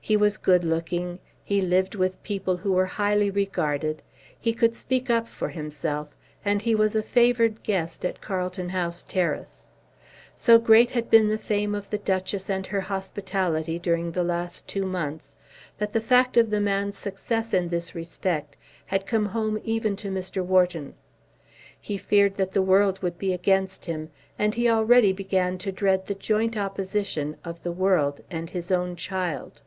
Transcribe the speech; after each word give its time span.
He 0.00 0.16
was 0.16 0.38
good 0.38 0.64
looking, 0.64 1.18
he 1.44 1.60
lived 1.60 1.94
with 1.94 2.22
people 2.22 2.56
who 2.56 2.72
were 2.72 2.86
highly 2.86 3.30
regarded, 3.30 4.00
he 4.40 4.54
could 4.54 4.72
speak 4.72 5.10
up 5.10 5.28
for 5.28 5.50
himself, 5.50 6.16
and 6.42 6.62
he 6.62 6.74
was 6.74 6.94
a 6.94 7.02
favoured 7.02 7.62
guest 7.62 8.06
at 8.06 8.22
Carlton 8.22 8.70
House 8.70 9.04
Terrace. 9.04 9.66
So 10.34 10.58
great 10.58 10.92
had 10.92 11.10
been 11.10 11.28
the 11.28 11.36
fame 11.36 11.74
of 11.74 11.90
the 11.90 11.98
Duchess 11.98 12.48
and 12.48 12.66
her 12.68 12.80
hospitality 12.80 13.78
during 13.78 14.12
the 14.12 14.22
last 14.22 14.66
two 14.66 14.86
months, 14.86 15.36
that 15.76 15.92
the 15.92 16.00
fact 16.00 16.38
of 16.38 16.48
the 16.48 16.60
man's 16.60 16.96
success 16.96 17.52
in 17.52 17.68
this 17.68 17.94
respect 17.94 18.56
had 18.86 19.04
come 19.04 19.26
home 19.26 19.60
even 19.62 19.94
to 19.96 20.10
Mr. 20.10 20.42
Wharton. 20.42 20.94
He 21.78 21.98
feared 21.98 22.36
that 22.38 22.52
the 22.52 22.62
world 22.62 23.02
would 23.02 23.18
be 23.18 23.34
against 23.34 23.84
him, 23.84 24.08
and 24.38 24.54
he 24.54 24.70
already 24.70 25.12
began 25.12 25.58
to 25.58 25.72
dread 25.72 26.06
the 26.06 26.14
joint 26.14 26.56
opposition 26.56 27.36
of 27.44 27.62
the 27.62 27.72
world 27.72 28.22
and 28.30 28.48
his 28.48 28.72
own 28.72 28.96
child. 28.96 29.60